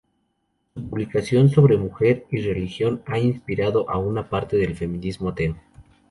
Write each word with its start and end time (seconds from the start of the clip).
Su 0.73 0.89
publicación 0.89 1.51
sobre 1.51 1.77
mujer 1.77 2.25
y 2.31 2.41
religión 2.41 3.03
ha 3.05 3.19
inspirado 3.19 3.87
a 3.87 3.99
una 3.99 4.27
parte 4.31 4.57
del 4.57 4.75
feminismo 4.75 5.29
ateo. 5.29 5.55